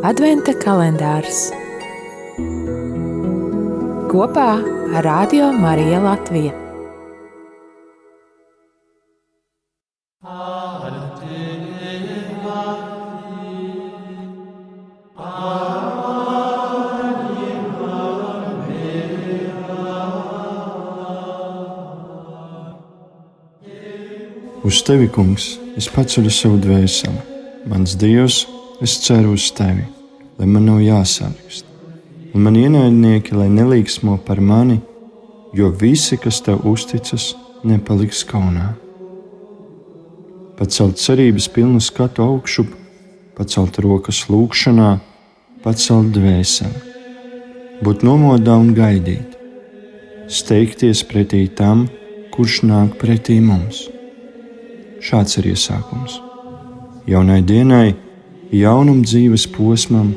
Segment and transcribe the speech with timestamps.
[0.00, 1.50] Adventa kalendārs
[4.08, 4.46] kopā
[4.96, 6.52] ar Radio Mariju Latviju.
[24.64, 27.20] Uz tevi, kungs, es paceļu savu dvēseli.
[27.68, 28.46] Mans dievs,
[28.80, 29.84] es ceru uz tevi,
[30.38, 31.66] lai man nav jāsārgst.
[32.34, 34.78] Un man ienaidnieki, lai nelīgsmo par mani,
[35.56, 37.34] jo visi, kas tev uzticas,
[37.66, 38.72] nepaliks kaunā.
[40.58, 42.72] Pacelt cerības pilnu skatu augšup,
[43.36, 44.90] pacelt rokas lūgšanā,
[45.64, 46.82] pacelt dvēseli,
[47.84, 49.38] būt nomodā un gaidīt,
[50.28, 51.88] steigties pretī tam,
[52.30, 53.88] kurš nāk pretī mums
[55.00, 56.18] Šāds ir iesākums.
[57.08, 57.94] Jaunai dienai,
[58.52, 60.14] jaunam dzīves posmam,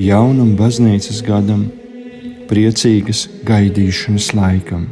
[0.00, 1.68] jaunam baznīcas gadam,
[2.50, 4.90] priecīgas gaidīšanas laikam.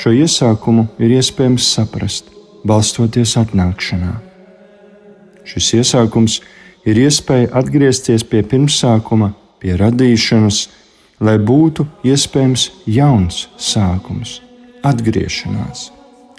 [0.00, 2.32] Šo iesākumu ir iespējams saprast,
[2.64, 4.29] balstoties atnākšanā.
[5.50, 6.38] Šis iesākums
[6.86, 10.60] ir iespēja atgriezties pie pirmsākuma, pie radīšanas,
[11.20, 14.38] lai būtu iespējams jauns sākums,
[14.86, 15.90] atgriešanās,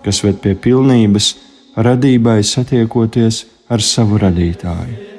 [0.05, 1.33] kas ved pie pilnības,
[1.75, 5.11] radībai satiekoties ar savu radītāju.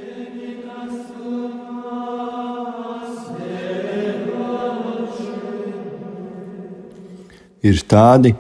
[7.63, 8.33] Ir tādi,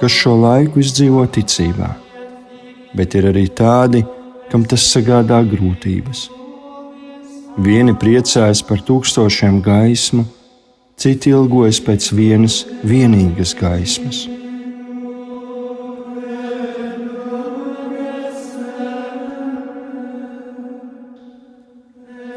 [0.00, 1.92] kas šo laiku izdzīvo ticībā,
[2.98, 4.02] bet ir arī tādi,
[4.52, 6.28] kam tas sagādā grūtības.
[7.64, 10.24] Vieni priecājas par tūkstošiem gaismu,
[10.98, 14.24] citi ilgojas pēc vienas vienīgas gaismas.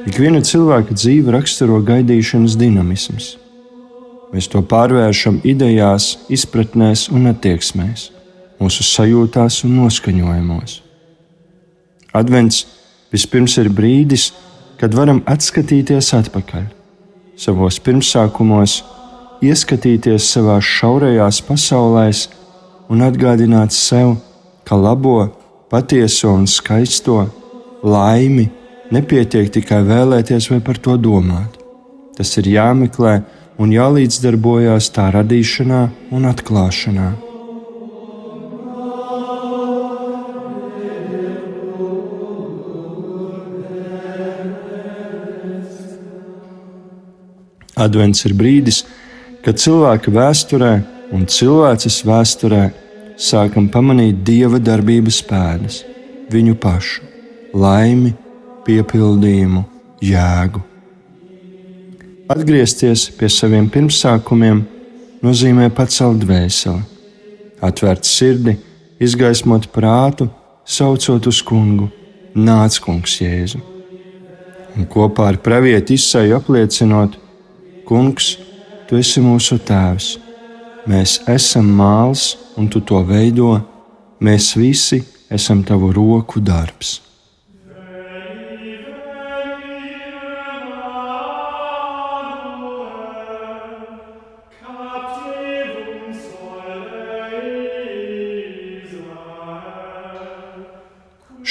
[0.07, 3.33] Ikviena cilvēka dzīve raksturo gaidīšanas dinamisms.
[4.31, 8.09] Mēs to pārvēršam idejās, izpratnēs un attieksmēs,
[8.61, 10.81] mūsu sajūtās un noskaņojumos.
[12.15, 12.65] Advents
[13.13, 14.31] vispirms ir brīdis,
[14.77, 16.67] kad varam atskatīties atpakaļ,
[17.39, 18.81] savos pirmsākumos,
[19.43, 22.27] ieskatīties savā šaurajās pasaulēs
[22.89, 24.15] un atgādināt sev,
[24.67, 25.27] ka labo,
[25.71, 27.25] patieso un skaisto
[27.83, 28.47] laimi
[28.93, 31.59] nepietiek tikai vēlēties vai par to domāt.
[32.17, 33.19] Tas ir jāmeklē
[33.61, 35.81] un jālīdzdarbojas tā radīšanā
[36.15, 37.26] un atklāšanā.
[47.77, 48.83] Advents ir brīdis,
[49.45, 50.71] kad cilvēka vēsturē
[51.13, 52.63] un cilvēces vēsturē
[53.17, 55.81] sākam pamanīt dieva darbības pēdas,
[56.33, 57.05] viņu pašu,
[57.57, 58.13] laimi,
[58.67, 59.63] piepildījumu,
[60.03, 60.63] jēgu.
[62.27, 64.65] Atgriezties pie saviem pirmsākumiem
[65.23, 66.81] nozīmē pacelt dvēseli,
[67.63, 68.57] atvērt sirdi,
[68.99, 70.27] izgaismot prātu,
[70.67, 71.87] saucot uz kungu,
[72.35, 73.61] nāc kungs Jēzu.
[74.77, 77.15] Un kopā ar pravieti izsaju apliecinot,
[77.87, 78.35] kungs,
[78.87, 80.17] tu esi mūsu tēvs,
[80.87, 83.55] mēs esam māls un tu to veido,
[84.19, 87.01] mēs visi esam tavu roku darbs.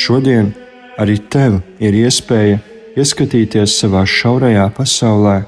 [0.07, 0.53] Šodien
[1.03, 2.61] arī tev ir iespēja
[2.95, 5.41] ieskatīties savā šaurajā pasaulē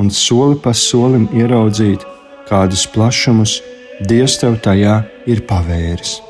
[0.00, 2.06] un soli pa solim ieraudzīt,
[2.48, 3.60] kādus plašumus
[4.00, 4.94] Dievs tev tajā
[5.28, 6.29] ir pavēris.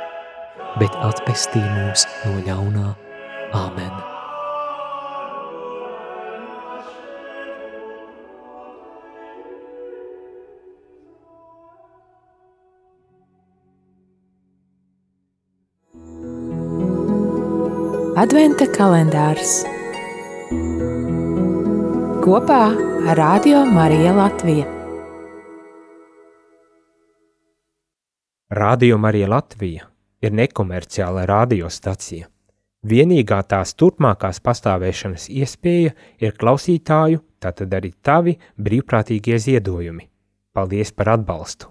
[0.79, 2.93] bet atpestī mūs no ļaunā.
[3.51, 3.91] Āmen!
[18.21, 19.61] Adventa kalendārs
[22.21, 22.63] kopā
[23.09, 24.67] ar Radio Mariju Latviju.
[28.51, 29.90] Radio Marija Latvija
[30.21, 32.29] ir nekomerciāla radiostacija.
[32.81, 40.07] Vienīgā tās turpmākās pastāvēšanas iespēja ir klausītāju, tātad arī tavi brīvprātīgie ziedojumi.
[40.53, 41.69] Paldies par atbalstu!